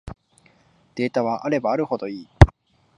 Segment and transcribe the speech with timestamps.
[0.95, 2.27] データはあればあるほどいい